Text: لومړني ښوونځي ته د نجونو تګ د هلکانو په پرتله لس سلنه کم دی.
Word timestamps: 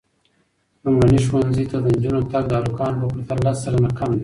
لومړني 0.83 1.19
ښوونځي 1.27 1.65
ته 1.71 1.77
د 1.83 1.85
نجونو 1.95 2.21
تګ 2.31 2.43
د 2.49 2.53
هلکانو 2.61 3.01
په 3.01 3.09
پرتله 3.27 3.41
لس 3.45 3.57
سلنه 3.63 3.89
کم 3.97 4.09
دی. 4.15 4.19